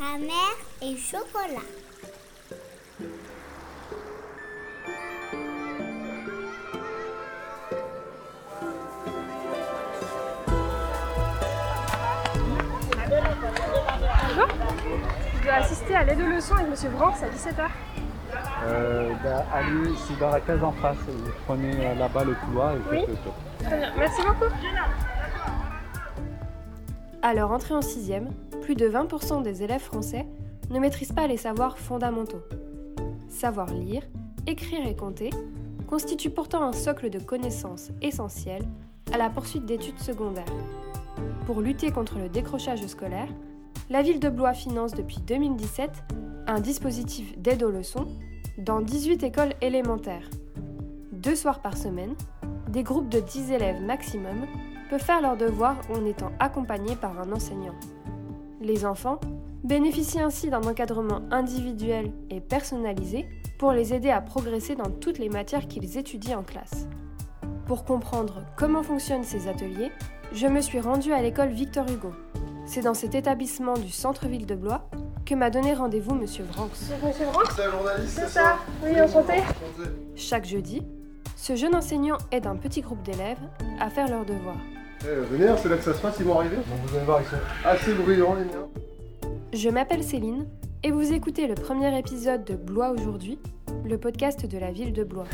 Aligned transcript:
caramel 0.00 0.30
et 0.80 0.96
chocolat. 0.96 1.60
Bonjour. 13.18 14.48
Je 15.38 15.42
dois 15.44 15.54
assister 15.54 15.94
à 15.96 16.04
l'aide 16.04 16.18
de 16.18 16.24
leçon 16.24 16.54
avec 16.54 16.68
Monsieur 16.70 16.90
Brancs 16.90 17.14
à 17.22 17.26
17h. 17.28 17.68
Euh, 18.64 19.10
bah, 19.24 19.44
allez, 19.52 19.90
c'est 20.06 20.18
dans 20.18 20.30
la 20.30 20.40
case 20.40 20.62
en 20.62 20.72
face. 20.72 20.96
Vous 21.08 21.30
prenez 21.46 21.72
euh, 21.86 21.94
là-bas 21.94 22.24
le 22.24 22.34
couloir 22.34 22.72
et 22.74 22.78
vous 22.78 22.90
Oui. 22.90 23.00
faites 23.00 23.08
le 23.08 23.16
tour. 23.16 23.34
Très 23.64 23.78
bien, 23.78 23.92
merci 23.98 24.22
beaucoup. 24.22 24.52
À 27.22 27.34
leur 27.34 27.52
entrée 27.52 27.74
en 27.74 27.82
sixième, 27.82 28.30
plus 28.62 28.74
de 28.74 28.88
20% 28.88 29.42
des 29.42 29.62
élèves 29.62 29.82
français 29.82 30.26
ne 30.70 30.78
maîtrisent 30.78 31.12
pas 31.12 31.26
les 31.26 31.36
savoirs 31.36 31.78
fondamentaux. 31.78 32.42
Savoir 33.28 33.72
lire, 33.74 34.02
écrire 34.46 34.86
et 34.86 34.96
compter 34.96 35.30
constitue 35.86 36.30
pourtant 36.30 36.62
un 36.62 36.72
socle 36.72 37.10
de 37.10 37.18
connaissances 37.18 37.90
essentiel 38.00 38.62
à 39.12 39.18
la 39.18 39.28
poursuite 39.28 39.66
d'études 39.66 39.98
secondaires. 39.98 40.44
Pour 41.44 41.60
lutter 41.60 41.90
contre 41.90 42.18
le 42.18 42.30
décrochage 42.30 42.86
scolaire, 42.86 43.28
la 43.90 44.00
ville 44.00 44.20
de 44.20 44.30
Blois 44.30 44.54
finance 44.54 44.94
depuis 44.94 45.18
2017 45.20 45.90
un 46.46 46.60
dispositif 46.60 47.36
d'aide 47.38 47.62
aux 47.62 47.70
leçons 47.70 48.06
dans 48.56 48.80
18 48.80 49.22
écoles 49.24 49.54
élémentaires. 49.60 50.30
Deux 51.12 51.36
soirs 51.36 51.60
par 51.60 51.76
semaine, 51.76 52.14
des 52.70 52.82
groupes 52.82 53.08
de 53.08 53.20
10 53.20 53.52
élèves 53.52 53.82
maximum 53.82 54.46
peuvent 54.88 55.02
faire 55.02 55.20
leurs 55.20 55.36
devoirs 55.36 55.76
en 55.92 56.04
étant 56.04 56.30
accompagnés 56.38 56.96
par 56.96 57.18
un 57.20 57.32
enseignant. 57.32 57.74
Les 58.60 58.84
enfants 58.84 59.20
bénéficient 59.64 60.20
ainsi 60.20 60.50
d'un 60.50 60.62
encadrement 60.62 61.20
individuel 61.30 62.12
et 62.30 62.40
personnalisé 62.40 63.26
pour 63.58 63.72
les 63.72 63.92
aider 63.92 64.10
à 64.10 64.20
progresser 64.20 64.74
dans 64.74 64.90
toutes 64.90 65.18
les 65.18 65.28
matières 65.28 65.68
qu'ils 65.68 65.98
étudient 65.98 66.38
en 66.38 66.42
classe. 66.42 66.86
Pour 67.66 67.84
comprendre 67.84 68.42
comment 68.56 68.82
fonctionnent 68.82 69.24
ces 69.24 69.48
ateliers, 69.48 69.92
je 70.32 70.46
me 70.46 70.60
suis 70.60 70.80
rendue 70.80 71.12
à 71.12 71.22
l'école 71.22 71.50
Victor 71.50 71.86
Hugo. 71.90 72.12
C'est 72.66 72.82
dans 72.82 72.94
cet 72.94 73.14
établissement 73.14 73.74
du 73.74 73.90
centre-ville 73.90 74.46
de 74.46 74.54
Blois 74.54 74.88
que 75.26 75.34
m'a 75.34 75.50
donné 75.50 75.74
rendez-vous 75.74 76.14
Monsieur 76.14 76.44
Vranx. 76.44 76.90
Monsieur 77.04 77.26
Brancs 77.26 77.52
C'est 77.54 77.64
un 77.64 77.70
journaliste, 77.70 78.18
C'est 78.20 78.28
ça 78.28 78.56
Oui, 78.84 79.00
enchanté. 79.00 79.34
Enchanté. 79.34 79.90
Chaque 80.16 80.44
jeudi, 80.46 80.82
ce 81.40 81.56
jeune 81.56 81.74
enseignant 81.74 82.18
aide 82.32 82.46
un 82.46 82.56
petit 82.56 82.82
groupe 82.82 83.02
d'élèves 83.02 83.40
à 83.80 83.88
faire 83.88 84.10
leurs 84.10 84.26
devoirs. 84.26 84.60
Eh, 85.02 85.06
venez, 85.30 85.48
hein, 85.48 85.56
c'est 85.56 85.70
là 85.70 85.78
que 85.78 85.82
ça 85.82 85.94
se 85.94 86.00
passe, 86.00 86.16
ils 86.20 86.26
vont 86.26 86.38
arriver. 86.38 86.56
Bon, 86.56 86.76
vous 86.84 86.94
allez 86.94 87.06
voir, 87.06 87.22
ils 87.22 87.28
sont 87.28 87.36
assez 87.64 87.94
bruyants, 87.94 88.34
les 88.34 88.44
miens. 88.44 88.68
Je 89.54 89.70
m'appelle 89.70 90.04
Céline 90.04 90.46
et 90.82 90.90
vous 90.90 91.14
écoutez 91.14 91.46
le 91.46 91.54
premier 91.54 91.98
épisode 91.98 92.44
de 92.44 92.56
Blois 92.56 92.90
aujourd'hui, 92.90 93.38
le 93.86 93.96
podcast 93.96 94.44
de 94.44 94.58
la 94.58 94.70
ville 94.70 94.92
de 94.92 95.02
Blois. 95.02 95.24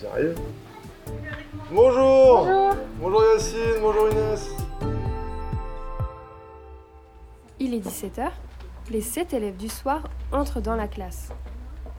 Ils 0.00 0.06
arrivent. 0.06 0.38
Bonjour 1.70 2.46
Bonjour. 2.46 2.74
Bonjour 2.98 3.22
Yacine, 3.34 3.80
bonjour 3.82 4.08
Inès. 4.10 4.48
Il 7.60 7.74
est 7.74 7.86
17h, 7.86 8.30
les 8.90 9.02
7 9.02 9.34
élèves 9.34 9.56
du 9.56 9.68
soir 9.68 10.08
entrent 10.32 10.62
dans 10.62 10.76
la 10.76 10.88
classe. 10.88 11.28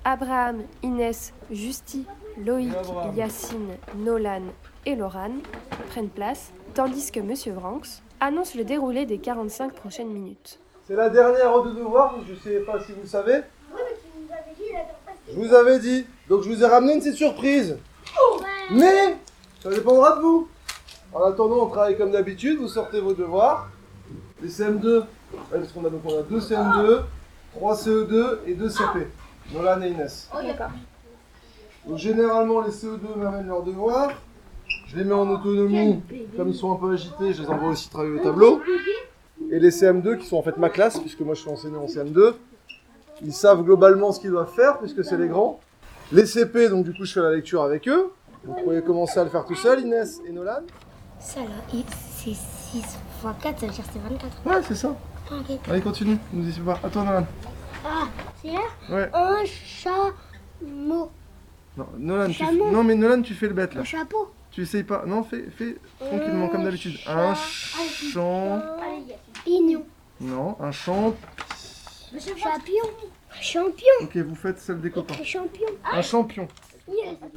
Abraham, 0.03 0.63
Inès, 0.81 1.33
Justy, 1.51 2.05
Loïc. 2.43 2.73
Yacine, 3.15 3.77
Nolan 3.95 4.41
et 4.85 4.95
Laurane 4.95 5.39
prennent 5.89 6.09
place, 6.09 6.51
tandis 6.73 7.11
que 7.11 7.19
Monsieur 7.19 7.53
Vranx 7.53 8.01
annonce 8.19 8.55
le 8.55 8.63
déroulé 8.63 9.05
des 9.05 9.17
45 9.17 9.73
prochaines 9.73 10.09
minutes. 10.09 10.59
C'est 10.87 10.95
la 10.95 11.09
dernière 11.09 11.47
heure 11.47 11.63
de 11.63 11.71
devoir, 11.71 12.15
je 12.27 12.35
sais 12.35 12.59
pas 12.59 12.79
si 12.79 12.91
vous 12.91 13.01
le 13.01 13.07
savez. 13.07 13.41
Je 15.27 15.39
vous 15.39 15.53
avais 15.53 15.79
dit, 15.79 16.05
donc 16.29 16.43
je 16.43 16.49
vous 16.49 16.63
ai 16.63 16.67
ramené 16.67 16.93
une 16.93 16.99
petite 16.99 17.15
surprise. 17.15 17.77
Mais 18.71 19.17
ça 19.63 19.69
dépendra 19.69 20.17
de 20.17 20.21
vous. 20.21 20.47
En 21.13 21.23
attendant, 21.23 21.63
on 21.63 21.67
travaille 21.67 21.97
comme 21.97 22.11
d'habitude, 22.11 22.59
vous 22.59 22.67
sortez 22.67 22.99
vos 22.99 23.13
devoirs. 23.13 23.69
Les 24.41 24.49
CM2, 24.49 24.99
ouais, 24.99 25.05
parce 25.51 25.71
qu'on 25.71 25.85
a, 25.85 25.89
donc 25.89 26.01
on 26.05 26.19
a 26.19 26.21
deux 26.23 26.39
CM2, 26.39 27.01
trois 27.55 27.75
CE2 27.75 28.39
et 28.45 28.53
deux 28.53 28.69
CP. 28.69 29.07
Nolan 29.53 29.81
et 29.81 29.89
Inès. 29.89 30.29
D'accord. 30.33 30.71
Donc 31.87 31.97
généralement 31.97 32.61
les 32.61 32.71
CE2 32.71 33.15
m'amènent 33.17 33.47
leurs 33.47 33.63
devoirs, 33.63 34.11
je 34.87 34.97
les 34.97 35.03
mets 35.03 35.13
en 35.13 35.29
autonomie, 35.29 36.01
comme 36.35 36.49
ils 36.49 36.55
sont 36.55 36.71
un 36.73 36.75
peu 36.77 36.93
agités, 36.93 37.33
je 37.33 37.41
les 37.43 37.47
envoie 37.47 37.69
aussi 37.69 37.89
travailler 37.89 38.19
au 38.19 38.23
tableau. 38.23 38.61
Et 39.51 39.59
les 39.59 39.69
CM2 39.69 40.17
qui 40.17 40.25
sont 40.25 40.37
en 40.37 40.41
fait 40.41 40.57
ma 40.57 40.69
classe, 40.69 40.97
puisque 40.99 41.19
moi 41.21 41.35
je 41.35 41.41
suis 41.41 41.49
enseignant 41.49 41.83
en 41.83 41.87
CM2, 41.87 42.33
ils 43.21 43.33
savent 43.33 43.63
globalement 43.63 44.11
ce 44.11 44.19
qu'ils 44.19 44.31
doivent 44.31 44.51
faire, 44.53 44.79
puisque 44.79 45.03
c'est 45.03 45.17
les 45.17 45.27
grands. 45.27 45.59
Les 46.11 46.25
CP, 46.25 46.69
donc 46.69 46.85
du 46.85 46.93
coup 46.93 47.05
je 47.05 47.13
fais 47.13 47.21
la 47.21 47.31
lecture 47.31 47.61
avec 47.61 47.87
eux. 47.87 48.11
Vous 48.43 48.53
pouvez 48.63 48.81
commencer 48.81 49.19
à 49.19 49.23
le 49.23 49.29
faire 49.29 49.45
tout 49.45 49.55
seul, 49.55 49.81
Inès 49.81 50.21
et 50.27 50.31
Nolan. 50.31 50.61
Ça 51.19 51.41
là, 51.41 51.47
c'est 51.71 52.33
6 52.33 52.75
x 52.75 52.97
4, 53.41 53.59
ça 53.59 53.65
veut 53.67 53.71
dire 53.71 53.83
c'est 53.91 53.99
24. 53.99 54.45
Ouais, 54.45 54.61
c'est 54.67 54.75
ça. 54.75 54.95
Ok. 55.31 55.57
Allez, 55.69 55.81
continue, 55.81 56.17
nous 56.33 56.47
y 56.47 56.59
pas. 56.59 56.79
À 56.83 56.89
toi, 56.89 57.03
Nolan. 57.03 57.25
Ah, 57.85 58.07
c'est 58.41 58.51
là 58.51 58.59
Ouais. 58.89 59.09
un 59.13 59.45
chameau. 59.45 61.09
Non, 61.77 61.87
Nolan, 61.97 62.27
tu 62.27 62.33
fais... 62.33 62.45
Chameau. 62.45 62.71
non 62.71 62.83
mais 62.83 62.95
Nolan, 62.95 63.21
tu 63.21 63.33
fais 63.33 63.47
le 63.47 63.53
bête 63.53 63.73
là. 63.73 63.81
Un 63.81 63.85
chapeau. 63.85 64.31
Tu 64.51 64.61
essayes 64.61 64.83
pas. 64.83 65.03
Non, 65.05 65.23
fais, 65.23 65.45
fais 65.57 65.77
tranquillement 65.99 66.47
comme 66.47 66.63
d'habitude. 66.63 66.97
Un 67.07 67.35
champ. 67.35 68.61
Pignon. 69.43 69.83
Non, 70.21 70.55
un 70.61 70.71
champ. 70.71 71.13
Champion. 72.13 72.89
Champion. 73.41 73.93
Ok, 74.03 74.15
vous 74.17 74.35
faites 74.35 74.59
celle 74.59 74.79
des 74.79 74.91
copains. 74.91 75.15
Champion. 75.23 75.67
Un 75.91 76.01
champion. 76.01 76.47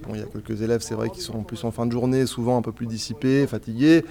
Bon, 0.02 0.14
il 0.14 0.20
y 0.20 0.22
a 0.22 0.26
quelques 0.26 0.62
élèves, 0.62 0.82
c'est 0.82 0.94
vrai, 0.94 1.10
qui 1.10 1.20
sont 1.20 1.36
en 1.38 1.42
plus 1.42 1.64
en 1.64 1.70
fin 1.70 1.86
de 1.86 1.92
journée, 1.92 2.26
souvent 2.26 2.56
un 2.56 2.62
peu 2.62 2.72
plus 2.72 2.86
dissipés, 2.86 3.46
fatigués. 3.46 4.04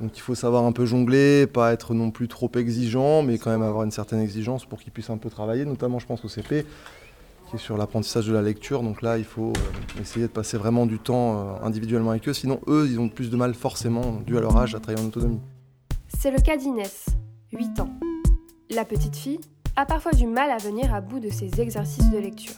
Donc 0.00 0.16
il 0.16 0.20
faut 0.20 0.34
savoir 0.34 0.64
un 0.64 0.72
peu 0.72 0.86
jongler, 0.86 1.46
pas 1.46 1.72
être 1.72 1.92
non 1.92 2.10
plus 2.10 2.28
trop 2.28 2.50
exigeant, 2.54 3.22
mais 3.22 3.38
quand 3.38 3.50
même 3.50 3.62
avoir 3.62 3.84
une 3.84 3.90
certaine 3.90 4.20
exigence 4.20 4.64
pour 4.64 4.78
qu'ils 4.78 4.92
puissent 4.92 5.10
un 5.10 5.18
peu 5.18 5.28
travailler, 5.28 5.64
notamment 5.64 5.98
je 5.98 6.06
pense 6.06 6.24
au 6.24 6.28
CP, 6.28 6.64
qui 7.48 7.56
est 7.56 7.58
sur 7.58 7.76
l'apprentissage 7.76 8.26
de 8.26 8.32
la 8.32 8.42
lecture. 8.42 8.82
Donc 8.82 9.02
là, 9.02 9.18
il 9.18 9.24
faut 9.24 9.52
euh, 9.52 10.00
essayer 10.00 10.26
de 10.26 10.32
passer 10.32 10.56
vraiment 10.56 10.86
du 10.86 10.98
temps 10.98 11.38
euh, 11.38 11.66
individuellement 11.66 12.10
avec 12.10 12.28
eux, 12.28 12.32
sinon 12.32 12.60
eux, 12.68 12.86
ils 12.90 12.98
ont 13.00 13.08
plus 13.08 13.30
de 13.30 13.36
mal 13.36 13.54
forcément, 13.54 14.20
dû 14.26 14.36
à 14.36 14.40
leur 14.40 14.56
âge, 14.56 14.74
à 14.74 14.80
travailler 14.80 15.04
en 15.04 15.08
autonomie. 15.08 15.40
C'est 16.08 16.30
le 16.30 16.38
cas 16.38 16.56
d'Inès, 16.56 17.06
8 17.52 17.80
ans. 17.80 17.90
La 18.70 18.84
petite 18.84 19.16
fille 19.16 19.40
a 19.76 19.86
parfois 19.86 20.12
du 20.12 20.26
mal 20.26 20.50
à 20.50 20.58
venir 20.58 20.94
à 20.94 21.00
bout 21.00 21.20
de 21.20 21.30
ses 21.30 21.60
exercices 21.60 22.10
de 22.10 22.18
lecture. 22.18 22.54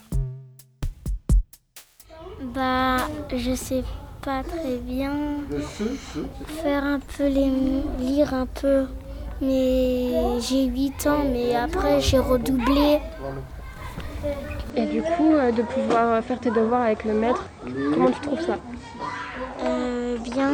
Bah, 2.55 2.97
je 3.35 3.55
sais 3.55 3.85
pas 4.23 4.43
très 4.43 4.79
bien 4.79 5.41
faire 6.63 6.85
un 6.85 7.01
peu 7.01 7.29
les 7.29 7.51
lire 7.99 8.35
un 8.35 8.47
peu. 8.47 8.87
Mais 9.43 10.41
j'ai 10.41 10.65
8 10.65 11.07
ans, 11.07 11.25
mais 11.33 11.55
après 11.55 12.01
j'ai 12.01 12.19
redoublé. 12.19 12.99
Et 14.77 14.87
du 14.87 15.03
coup, 15.03 15.33
euh, 15.33 15.51
de 15.53 15.63
pouvoir 15.63 16.23
faire 16.23 16.39
tes 16.41 16.51
devoirs 16.51 16.83
avec 16.83 17.05
le 17.05 17.15
maître, 17.15 17.45
comment 17.93 18.11
tu 18.11 18.21
trouves 18.21 18.41
ça 18.41 18.57
Euh, 19.65 20.17
bien. 20.19 20.53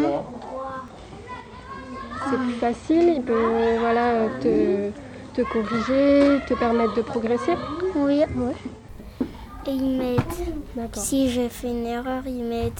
C'est 2.30 2.38
plus 2.38 2.54
facile, 2.54 3.14
il 3.16 3.22
peut 3.22 3.76
voilà, 3.78 4.28
te, 4.40 4.90
te 5.34 5.42
corriger, 5.42 6.40
te 6.46 6.54
permettre 6.54 6.94
de 6.94 7.02
progresser 7.02 7.54
Oui. 7.94 8.24
Ouais. 8.36 8.54
Et 9.68 9.70
il 9.72 9.98
m'aide. 9.98 10.20
Si 10.94 11.28
j'ai 11.30 11.48
fait 11.48 11.68
une 11.68 11.86
erreur, 11.86 12.22
il 12.26 12.44
m'aide. 12.44 12.78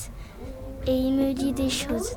Et 0.87 0.93
il 0.93 1.15
me 1.15 1.33
dit 1.33 1.53
des 1.53 1.69
choses. 1.71 2.17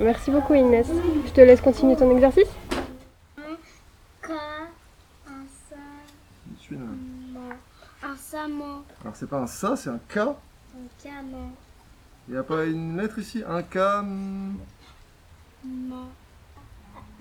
Merci 0.00 0.30
beaucoup 0.30 0.54
Inès. 0.54 0.86
Je 1.26 1.32
te 1.32 1.40
laisse 1.40 1.60
continuer 1.60 1.94
ton 1.94 2.10
exercice 2.10 2.48
K, 4.22 4.30
un 4.30 5.44
sa, 5.68 5.76
Suis, 6.58 6.76
Nolan. 6.76 6.96
Alors 9.02 9.16
c'est 9.16 9.28
pas 9.28 9.40
un 9.40 9.46
ça, 9.46 9.76
c'est 9.76 9.90
un 9.90 9.98
K. 10.08 10.18
un 10.18 10.34
caman, 11.02 11.50
Il 12.28 12.32
n'y 12.34 12.38
a 12.38 12.42
pas 12.44 12.64
une 12.64 12.96
lettre 12.96 13.18
ici 13.18 13.42
Un 13.46 13.62
K. 13.62 13.76
hmm, 13.76 14.54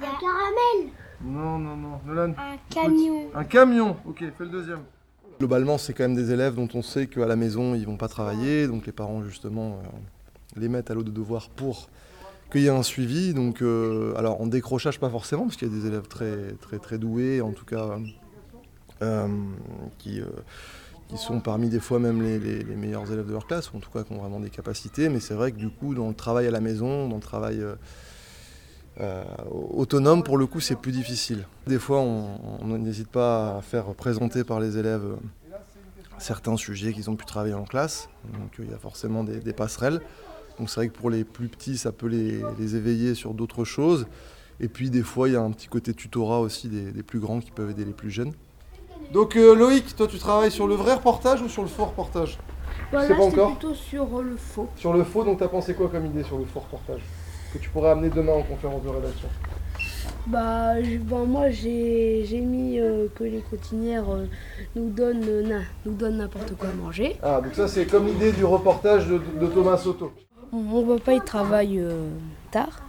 Un 0.02 0.06
caramel. 0.20 0.92
Non, 1.24 1.58
non, 1.58 1.76
non. 1.78 2.00
Nolan. 2.06 2.34
un 2.38 2.58
camion. 2.70 3.24
Un 3.34 3.44
camion, 3.44 3.98
ok, 4.06 4.20
fais 4.20 4.44
le 4.44 4.50
deuxième. 4.50 4.82
Globalement, 5.40 5.78
c'est 5.78 5.94
quand 5.94 6.04
même 6.04 6.16
des 6.16 6.32
élèves 6.32 6.56
dont 6.56 6.70
on 6.76 6.82
sait 6.82 7.08
qu'à 7.08 7.26
la 7.26 7.36
maison, 7.36 7.74
ils 7.76 7.86
vont 7.86 7.98
pas 7.98 8.08
travailler, 8.08 8.68
donc 8.68 8.86
les 8.86 8.92
parents, 8.92 9.24
justement, 9.24 9.80
euh, 9.84 10.60
les 10.60 10.70
mettent 10.70 10.92
à 10.92 10.94
l'eau 10.94 11.04
de 11.04 11.12
devoir 11.12 11.50
pour 11.50 11.90
qu'il 12.52 12.62
y 12.62 12.68
ait 12.68 12.70
un 12.70 12.84
suivi. 12.84 13.34
Donc, 13.34 13.62
euh, 13.62 14.14
alors, 14.16 14.40
en 14.42 14.46
décrochage, 14.48 15.00
pas 15.00 15.10
forcément, 15.10 15.44
parce 15.46 15.56
qu'il 15.58 15.68
y 15.68 15.72
a 15.72 15.78
des 15.78 15.88
élèves 15.88 16.08
très, 16.08 16.54
très, 16.62 16.78
très 16.78 16.98
doués, 16.98 17.42
en 17.42 17.52
tout 17.52 17.66
cas, 17.66 17.98
euh, 19.02 19.28
qui, 19.98 20.22
euh, 20.22 20.26
qui 21.08 21.18
sont 21.18 21.40
parmi 21.40 21.70
des 21.70 21.80
fois 21.80 22.00
même 22.00 22.22
les, 22.22 22.64
meilleurs 22.64 23.12
élèves 23.12 23.28
de 23.28 23.32
leur 23.34 23.48
classe, 23.48 23.72
ou 23.72 23.78
en 23.78 23.80
tout 23.80 23.92
cas 23.92 24.04
qui 24.04 24.14
ont 24.14 24.18
vraiment 24.18 24.40
des 24.40 24.50
capacités. 24.50 25.10
Mais 25.10 25.20
c'est 25.20 25.36
vrai 25.36 25.52
que 25.52 25.58
du 25.58 25.70
coup, 25.70 25.94
dans 25.94 26.08
le 26.08 26.16
travail 26.16 26.48
à 26.48 26.52
la 26.52 26.62
maison, 26.62 27.08
dans 27.08 27.16
le 27.16 27.22
travail. 27.22 27.62
euh, 27.62 27.76
Euh, 29.02 29.24
autonome, 29.50 30.24
pour 30.24 30.38
le 30.38 30.46
coup, 30.46 30.62
c'est 30.62 30.78
plus 30.78 30.92
difficile. 30.92 31.46
Des 31.68 31.80
fois, 31.80 32.00
on 32.00 32.78
n'hésite 32.78 33.10
pas 33.10 33.58
à 33.58 33.62
faire 33.62 33.94
présenter 33.94 34.44
par 34.44 34.60
les 34.60 34.78
élèves 34.78 35.04
euh, 35.04 35.16
certains 36.18 36.56
sujets 36.56 36.94
qu'ils 36.94 37.10
ont 37.10 37.16
pu 37.16 37.26
travailler 37.26 37.56
en 37.56 37.66
classe. 37.66 38.10
Donc 38.34 38.54
il 38.60 38.70
y 38.70 38.74
a 38.74 38.78
forcément 38.78 39.24
des, 39.24 39.54
passerelles. 39.54 40.02
Donc 40.58 40.70
c'est 40.70 40.76
vrai 40.76 40.88
que 40.88 40.98
pour 40.98 41.10
les 41.10 41.26
plus 41.26 41.50
petits, 41.50 41.78
ça 41.78 41.92
peut 41.92 42.08
les, 42.08 42.76
éveiller 42.76 43.16
sur 43.16 43.34
d'autres 43.34 43.66
choses. 43.66 44.08
Et 44.62 44.70
puis 44.70 44.90
des 44.90 45.04
fois, 45.04 45.28
il 45.28 45.34
y 45.34 45.38
a 45.38 45.42
un 45.42 45.52
petit 45.52 45.68
côté 45.68 45.94
tutorat 45.94 46.40
aussi 46.40 46.70
des, 46.70 47.04
plus 47.04 47.20
grands 47.20 47.42
qui 47.42 47.52
peuvent 47.52 47.72
aider 47.72 47.84
les 47.84 47.94
plus 47.94 48.12
jeunes. 48.12 48.32
Donc 49.12 49.36
euh, 49.36 49.56
Loïc, 49.56 49.96
toi 49.96 50.08
tu 50.08 50.18
travailles 50.18 50.52
sur 50.52 50.68
le 50.68 50.76
vrai 50.76 50.96
reportage 50.96 51.42
ou 51.42 51.50
sur 51.50 51.62
le 51.62 51.68
faux 51.68 51.86
reportage? 51.86 52.38
Bah, 52.92 53.00
c'est 53.08 53.14
plutôt 53.14 53.74
sur 53.74 54.22
le 54.22 54.36
faux. 54.36 54.70
Sur 54.76 54.94
le 54.94 55.04
faux, 55.04 55.24
donc 55.24 55.38
tu 55.38 55.44
as 55.44 55.48
pensé 55.48 55.74
quoi 55.74 55.90
comme 55.90 56.06
idée 56.06 56.24
sur 56.24 56.38
le 56.38 56.46
faux 56.46 56.60
reportage? 56.60 57.02
Que 57.54 57.58
tu 57.58 57.70
pourrais 57.70 57.92
amener 57.92 58.10
demain 58.10 58.34
en 58.34 58.44
conférence 58.44 58.84
de 58.84 58.90
rédaction? 58.90 59.30
Bah, 60.28 60.74
ben, 60.82 61.26
moi 61.26 61.52
j'ai 61.52 62.42
mis 62.42 62.80
euh, 62.80 63.08
que 63.14 63.24
les 63.24 63.42
cotinières 63.42 64.10
euh, 64.10 64.26
nous 64.76 64.90
donnent 64.90 65.24
euh, 65.28 65.60
nous 65.86 65.94
donnent 65.94 66.18
n'importe 66.18 66.56
quoi 66.56 66.70
à 66.70 66.74
manger. 66.74 67.18
Ah 67.22 67.42
donc 67.42 67.54
ça 67.54 67.68
c'est 67.68 67.86
comme 67.86 68.08
l'idée 68.08 68.32
du 68.32 68.44
reportage 68.44 69.08
de, 69.08 69.48
Thomas 69.48 69.78
Soto. 69.78 70.12
Mon 70.52 70.84
papa 70.84 71.14
il 71.14 71.22
travaille 71.22 71.82
tard 72.52 72.82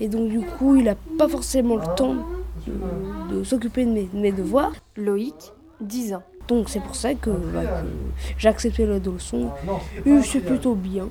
et 0.00 0.08
donc 0.08 0.28
du 0.28 0.40
coup 0.40 0.76
il 0.76 0.84
n'a 0.84 0.96
pas 1.18 1.28
forcément 1.28 1.76
le 1.76 1.94
temps 1.96 2.16
de, 2.66 3.44
s'occuper 3.44 3.84
de 3.84 4.06
mes, 4.14 4.32
devoirs. 4.32 4.72
Loïc, 4.96 5.52
10 5.80 6.14
ans. 6.14 6.22
Donc 6.48 6.68
c'est 6.68 6.80
pour 6.80 6.94
ça 6.94 7.14
que, 7.14 7.30
bah, 7.30 7.62
j'ai 8.36 8.48
accepté 8.48 8.86
la 8.86 8.98
leçon. 8.98 9.50
C'est 10.22 10.40
plutôt 10.40 10.74
bien. 10.74 11.08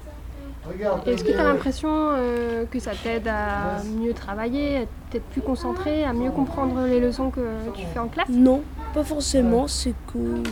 Est-ce 1.06 1.24
que 1.24 1.32
tu 1.32 1.38
as 1.38 1.44
l'impression 1.44 1.90
euh, 1.92 2.66
que 2.66 2.80
ça 2.80 2.92
t'aide 2.92 3.28
à 3.28 3.84
mieux 3.84 4.14
travailler, 4.14 4.78
à 4.78 4.82
être 4.82 5.24
plus 5.32 5.42
concentré, 5.42 6.06
à 6.06 6.14
mieux 6.14 6.32
comprendre 6.32 6.86
les 6.86 7.00
leçons 7.00 7.32
que 7.32 7.42
tu 7.76 7.86
fais 7.94 8.00
en 8.00 8.08
classe? 8.08 8.30
Non, 8.30 8.62
pas 8.94 9.04
forcément. 9.04 9.68
C'est 9.68 9.94
que 10.14 10.44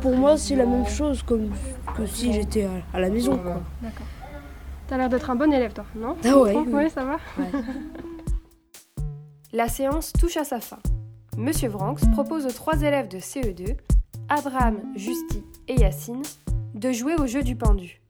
pour 0.00 0.16
moi, 0.16 0.38
c'est 0.38 0.56
la 0.56 0.64
même 0.64 0.86
chose 0.86 1.22
comme 1.22 1.50
que 1.96 2.06
si 2.06 2.32
j'étais 2.32 2.66
à, 2.92 3.00
la 3.00 3.10
maison. 3.10 3.34
D'accord. 3.82 4.06
Tu 4.88 4.94
as 4.94 4.98
l'air 4.98 5.08
d'être 5.08 5.30
un 5.30 5.34
bon 5.34 5.52
élève, 5.52 5.72
toi, 5.72 5.84
non? 5.94 6.16
Ah 6.24 6.38
ouais. 6.38 6.54
Oui, 6.66 6.90
ça 6.90 7.04
va. 7.04 7.16
la 9.54 9.68
séance 9.68 10.12
touche 10.12 10.36
à 10.36 10.44
sa 10.44 10.60
fin. 10.60 10.80
Monsieur 11.36 11.68
Vranx 11.68 12.02
propose 12.12 12.44
aux 12.44 12.50
trois 12.50 12.82
élèves 12.82 13.06
de 13.06 13.18
CE2, 13.18 13.76
Abraham, 14.28 14.80
Justy 14.96 15.44
et 15.68 15.76
Yacine, 15.76 16.24
de 16.74 16.90
jouer 16.90 17.14
au 17.14 17.26
jeu 17.26 17.42
du 17.42 17.54
pendu 17.54 18.00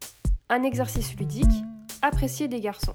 un 0.49 0.63
exercice 0.63 1.15
ludique, 1.17 1.65
apprécié 2.01 2.49
des 2.49 2.61
garçons. 2.61 2.95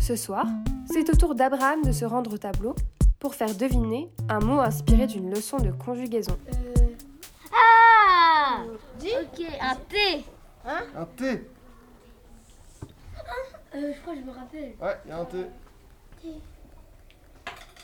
Ce 0.00 0.16
soir, 0.16 0.46
c'est 0.92 1.08
au 1.10 1.16
tour 1.16 1.34
d'Abraham 1.34 1.82
de 1.82 1.92
se 1.92 2.04
rendre 2.04 2.34
au 2.34 2.38
tableau 2.38 2.74
pour 3.18 3.34
faire 3.34 3.54
deviner 3.54 4.10
un 4.28 4.40
mot 4.40 4.60
inspiré 4.60 5.06
d'une 5.06 5.30
leçon 5.30 5.58
de 5.58 5.70
conjugaison. 5.70 6.36
Euh... 6.48 6.86
Ah 7.52 8.64
Ok, 8.94 9.46
un 9.60 9.76
T 9.76 10.24
Hein 10.66 10.82
Un 10.94 11.04
T 11.04 11.24
euh, 13.74 13.92
Je 13.94 14.00
crois 14.00 14.14
que 14.14 14.20
je 14.20 14.24
me 14.26 14.32
rappelle. 14.32 14.74
Ouais, 14.80 14.96
il 15.04 15.08
y 15.08 15.12
a 15.12 15.18
un 15.18 15.24
T. 15.24 15.38
T. 16.20 16.28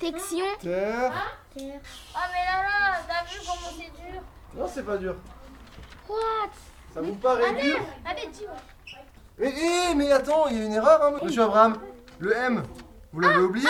Tection. 0.01 0.45
Terre. 0.61 1.13
Terre. 1.57 1.81
Ah 2.15 2.19
mais 2.33 2.45
là 2.45 2.63
là, 2.63 2.99
t'as 3.09 3.25
vu 3.25 3.39
comment 3.47 3.71
c'est 3.77 4.03
dur 4.13 4.23
Non, 4.55 4.67
c'est 4.73 4.83
pas 4.83 4.97
dur. 4.97 5.17
What? 6.09 6.51
Ça 6.95 7.01
vous 7.01 7.15
paraît 7.15 7.55
dur 7.63 7.79
Allez, 8.05 8.29
dis 8.33 8.45
Eh, 9.41 9.53
eh, 9.91 9.95
mais 9.95 10.13
attends, 10.13 10.47
il 10.49 10.59
y 10.59 10.61
a 10.63 10.65
une 10.65 10.73
erreur, 10.73 11.03
hein, 11.03 11.19
monsieur 11.23 11.43
Abraham. 11.43 11.79
Le 12.19 12.35
M, 12.35 12.63
vous 13.13 13.21
l'avez 13.21 13.43
oublié 13.43 13.69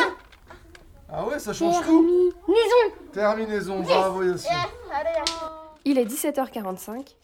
Ah 1.10 1.24
ouais, 1.24 1.38
ça 1.38 1.52
change 1.52 1.84
tout. 1.84 2.32
Terminaison. 2.46 3.10
Terminaison, 3.12 3.80
bravo 3.80 4.22
Yassine. 4.22 4.52
Il 5.84 5.98
est 5.98 6.04
17h45. 6.04 7.14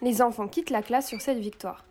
Les 0.00 0.22
enfants 0.22 0.48
quittent 0.48 0.70
la 0.70 0.82
classe 0.82 1.08
sur 1.08 1.20
cette 1.20 1.38
victoire. 1.38 1.84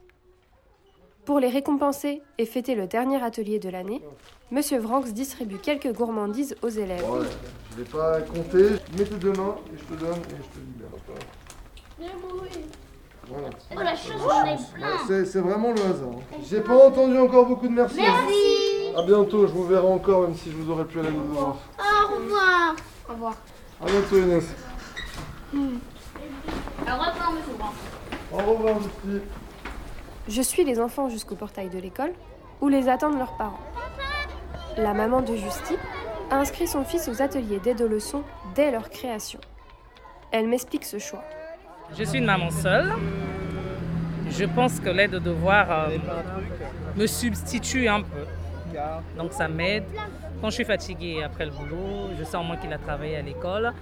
Pour 1.26 1.40
les 1.40 1.50
récompenser 1.50 2.22
et 2.38 2.46
fêter 2.46 2.76
le 2.76 2.88
dernier 2.88 3.22
atelier 3.22 3.60
de 3.60 3.70
l'année, 3.70 4.02
Monsieur 4.50 4.80
Vranx 4.80 5.14
distribue 5.14 5.60
quelques 5.60 5.94
gourmandises 5.94 6.56
aux 6.62 6.70
élèves. 6.70 7.10
Ouais, 7.10 7.26
je 7.72 7.78
vais 7.78 7.90
pas 7.90 8.22
compter. 8.22 8.70
Mets 8.98 9.06
tes 9.06 9.16
deux 9.16 9.32
mains 9.32 9.56
et 9.74 9.78
je 9.78 9.84
te 9.96 10.00
donne 10.00 10.18
et 10.18 10.38
je 10.38 10.50
te 10.50 10.60
libère. 10.60 10.90
Bien 11.98 12.10
c'est 15.26 15.40
vraiment 15.40 15.72
le 15.72 15.82
hasard. 15.82 16.16
J'ai 16.44 16.60
pas 16.62 16.88
entendu 16.88 17.18
encore 17.18 17.46
beaucoup 17.46 17.68
de 17.68 17.74
merci. 17.74 17.98
Merci. 17.98 18.96
A 18.98 19.04
bientôt, 19.04 19.48
je 19.48 19.54
vous 19.54 19.66
verrai 19.66 19.88
encore 19.88 20.24
même 20.24 20.36
si 20.36 20.52
je 20.52 20.58
vous 20.58 20.70
aurais 20.72 20.86
pu 20.86 21.00
aller 21.00 21.12
vous 21.12 21.34
voir. 21.34 21.58
Au 21.80 22.16
revoir. 22.16 22.76
Au 23.08 23.14
revoir. 23.14 23.36
A 23.82 23.86
bientôt 23.86 24.18
Inès. 24.18 24.44
Hmm. 25.54 25.78
Au 26.82 26.92
revoir 26.92 27.32
monsieur 27.32 27.54
Au 28.34 28.38
revoir 28.38 28.82
Justy. 28.82 29.22
Je 30.32 30.42
suis 30.42 30.64
les 30.64 30.80
enfants 30.80 31.10
jusqu'au 31.10 31.36
portail 31.36 31.70
de 31.70 31.78
l'école 31.78 32.14
où 32.62 32.70
les 32.70 32.88
attendent 32.88 33.18
leurs 33.18 33.36
parents. 33.36 33.60
La 34.78 34.94
maman 34.94 35.20
de 35.22 35.36
Justy 35.36 35.76
a 36.30 36.38
inscrit 36.38 36.68
son 36.68 36.86
fils 36.86 37.10
aux 37.10 37.22
ateliers 37.22 37.60
d'aide 37.60 37.82
aux 37.82 37.90
leçons 37.90 38.24
dès 38.56 38.72
leur 38.72 38.90
création. 38.90 39.42
Elle 40.32 40.48
m'explique 40.48 40.86
ce 40.86 41.00
choix. 41.00 41.22
Je 41.98 42.06
suis 42.06 42.20
une 42.20 42.26
maman 42.26 42.50
seule. 42.50 42.94
Je 44.30 44.46
pense 44.46 44.80
que 44.80 44.88
l'aide 44.88 45.12
de 45.12 45.20
devoir 45.20 45.70
euh, 45.70 45.98
me 46.96 47.08
substitue 47.08 47.90
un 47.90 48.02
peu. 48.02 48.26
Donc 49.18 49.34
ça 49.34 49.50
m'aide. 49.50 49.84
Quand 50.40 50.50
je 50.50 50.56
suis 50.56 50.66
fatiguée 50.66 51.24
après 51.24 51.44
le 51.44 51.52
boulot, 51.52 52.12
je 52.18 52.24
sens 52.24 52.46
moi 52.48 52.56
qu'il 52.56 52.72
a 52.72 52.78
travaillé 52.78 53.18
à 53.18 53.22
l'école. 53.22 53.74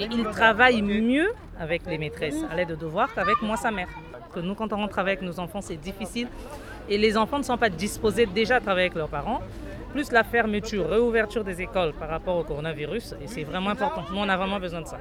Et 0.00 0.08
il 0.10 0.24
travaille 0.24 0.82
mieux 0.82 1.32
avec 1.60 1.86
les 1.86 1.98
maîtresses 1.98 2.42
à 2.50 2.56
l'aide 2.56 2.70
de 2.70 2.74
devoir 2.74 3.14
qu'avec 3.14 3.40
moi, 3.40 3.56
sa 3.56 3.70
mère. 3.70 3.88
Que 4.34 4.40
nous, 4.40 4.54
quand 4.54 4.72
on 4.72 4.76
rentre 4.76 4.98
avec 4.98 5.22
nos 5.22 5.38
enfants, 5.40 5.60
c'est 5.60 5.76
difficile. 5.76 6.28
Et 6.88 6.98
les 6.98 7.16
enfants 7.16 7.38
ne 7.38 7.44
sont 7.44 7.58
pas 7.58 7.68
disposés 7.68 8.26
déjà 8.26 8.56
à 8.56 8.60
travailler 8.60 8.86
avec 8.86 8.96
leurs 8.96 9.08
parents 9.08 9.40
plus 9.92 10.10
la 10.10 10.24
fermeture, 10.24 10.88
réouverture 10.88 11.44
des 11.44 11.60
écoles 11.60 11.92
par 11.92 12.08
rapport 12.08 12.36
au 12.36 12.44
coronavirus, 12.44 13.14
et 13.20 13.26
c'est 13.26 13.44
vraiment 13.44 13.70
important. 13.70 14.02
Nous, 14.10 14.18
on 14.18 14.28
a 14.28 14.36
vraiment 14.36 14.58
besoin 14.58 14.80
de 14.80 14.86
ça. 14.86 14.98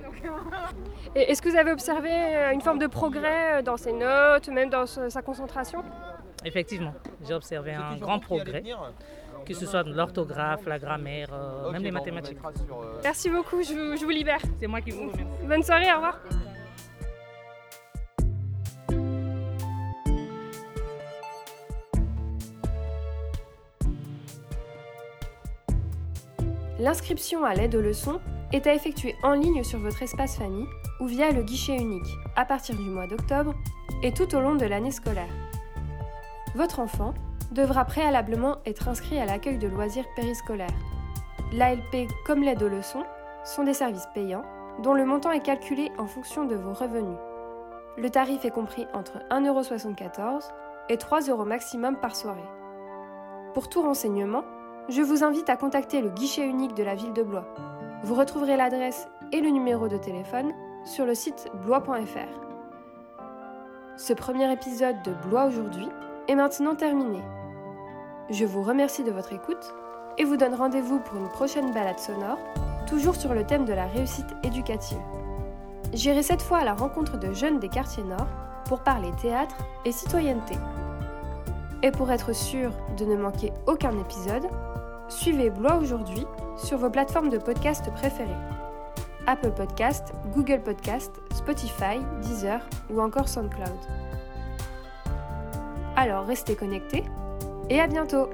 Est-ce 1.15 1.41
que 1.41 1.49
vous 1.49 1.55
avez 1.55 1.71
observé 1.71 2.09
euh, 2.11 2.51
une 2.53 2.61
forme 2.61 2.79
de 2.79 2.87
progrès 2.87 3.59
euh, 3.59 3.61
dans 3.61 3.77
ses 3.77 3.93
notes, 3.93 4.49
même 4.49 4.69
dans 4.69 4.85
sa 4.85 5.21
concentration? 5.21 5.83
Effectivement, 6.45 6.93
j'ai 7.25 7.33
observé 7.33 7.73
un 7.73 7.95
grand 7.97 8.19
progrès, 8.19 8.63
que 9.45 9.53
ce 9.53 9.65
soit 9.65 9.83
l'orthographe, 9.83 10.65
la 10.65 10.77
grammaire, 10.77 11.29
euh, 11.33 11.71
même 11.71 11.83
les 11.83 11.91
mathématiques. 11.91 12.37
Merci 13.03 13.29
beaucoup, 13.29 13.61
je 13.63 13.97
je 13.97 14.03
vous 14.03 14.09
libère. 14.09 14.41
C'est 14.59 14.67
moi 14.67 14.81
qui 14.81 14.91
vous 14.91 15.01
remercie. 15.01 15.25
Bonne 15.47 15.63
soirée, 15.63 15.91
au 15.91 15.95
revoir. 15.95 16.19
L'inscription 26.81 27.45
à 27.45 27.53
l'aide 27.53 27.75
aux 27.75 27.81
leçons 27.81 28.19
est 28.51 28.65
à 28.65 28.73
effectuer 28.73 29.15
en 29.21 29.33
ligne 29.33 29.63
sur 29.63 29.77
votre 29.77 30.01
espace 30.01 30.35
famille 30.35 30.65
ou 30.99 31.05
via 31.05 31.29
le 31.29 31.43
guichet 31.43 31.75
unique 31.75 32.17
à 32.35 32.43
partir 32.43 32.75
du 32.75 32.89
mois 32.89 33.05
d'octobre 33.05 33.53
et 34.01 34.11
tout 34.11 34.33
au 34.33 34.39
long 34.39 34.55
de 34.55 34.65
l'année 34.65 34.89
scolaire. 34.89 35.29
Votre 36.55 36.79
enfant 36.79 37.13
devra 37.51 37.85
préalablement 37.85 38.57
être 38.65 38.87
inscrit 38.87 39.19
à 39.19 39.27
l'accueil 39.27 39.59
de 39.59 39.67
loisirs 39.67 40.07
périscolaires. 40.15 40.73
L'ALP 41.53 42.07
comme 42.25 42.41
l'aide 42.41 42.63
aux 42.63 42.67
leçons 42.67 43.03
sont 43.45 43.63
des 43.63 43.75
services 43.75 44.09
payants 44.15 44.45
dont 44.81 44.95
le 44.95 45.05
montant 45.05 45.31
est 45.31 45.45
calculé 45.45 45.91
en 45.99 46.07
fonction 46.07 46.45
de 46.45 46.55
vos 46.55 46.73
revenus. 46.73 47.19
Le 47.99 48.09
tarif 48.09 48.43
est 48.43 48.49
compris 48.49 48.87
entre 48.95 49.19
1,74€ 49.29 50.49
et 50.89 50.95
3€ 50.95 51.45
maximum 51.45 51.97
par 51.97 52.15
soirée. 52.15 52.41
Pour 53.53 53.69
tout 53.69 53.83
renseignement, 53.83 54.43
je 54.89 55.01
vous 55.01 55.23
invite 55.23 55.49
à 55.49 55.57
contacter 55.57 56.01
le 56.01 56.09
guichet 56.09 56.45
unique 56.45 56.73
de 56.73 56.83
la 56.83 56.95
ville 56.95 57.13
de 57.13 57.23
Blois. 57.23 57.45
Vous 58.03 58.15
retrouverez 58.15 58.57
l'adresse 58.57 59.07
et 59.31 59.41
le 59.41 59.49
numéro 59.49 59.87
de 59.87 59.97
téléphone 59.97 60.51
sur 60.85 61.05
le 61.05 61.15
site 61.15 61.49
blois.fr. 61.63 62.41
Ce 63.97 64.13
premier 64.13 64.51
épisode 64.51 65.01
de 65.03 65.13
Blois 65.27 65.45
aujourd'hui 65.45 65.87
est 66.27 66.35
maintenant 66.35 66.75
terminé. 66.75 67.19
Je 68.29 68.45
vous 68.45 68.63
remercie 68.63 69.03
de 69.03 69.11
votre 69.11 69.33
écoute 69.33 69.73
et 70.17 70.23
vous 70.23 70.37
donne 70.37 70.55
rendez-vous 70.55 70.99
pour 70.99 71.17
une 71.17 71.29
prochaine 71.29 71.71
balade 71.73 71.99
sonore, 71.99 72.39
toujours 72.87 73.15
sur 73.15 73.33
le 73.33 73.45
thème 73.45 73.65
de 73.65 73.73
la 73.73 73.85
réussite 73.85 74.33
éducative. 74.43 75.01
J'irai 75.93 76.23
cette 76.23 76.41
fois 76.41 76.59
à 76.59 76.65
la 76.65 76.73
rencontre 76.73 77.17
de 77.17 77.33
jeunes 77.33 77.59
des 77.59 77.69
quartiers 77.69 78.03
nord 78.03 78.27
pour 78.65 78.81
parler 78.81 79.11
théâtre 79.21 79.55
et 79.85 79.91
citoyenneté. 79.91 80.55
Et 81.83 81.91
pour 81.91 82.11
être 82.11 82.33
sûr 82.33 82.71
de 82.97 83.05
ne 83.05 83.15
manquer 83.15 83.51
aucun 83.67 83.97
épisode, 83.99 84.47
Suivez 85.11 85.49
Blois 85.49 85.75
aujourd'hui 85.75 86.25
sur 86.55 86.77
vos 86.77 86.89
plateformes 86.89 87.29
de 87.29 87.37
podcast 87.37 87.91
préférées. 87.93 88.31
Apple 89.27 89.51
Podcast, 89.51 90.13
Google 90.33 90.61
Podcast, 90.63 91.11
Spotify, 91.35 91.99
Deezer 92.21 92.61
ou 92.89 93.01
encore 93.01 93.27
SoundCloud. 93.27 93.67
Alors 95.97 96.25
restez 96.25 96.55
connectés 96.55 97.03
et 97.69 97.81
à 97.81 97.87
bientôt 97.87 98.29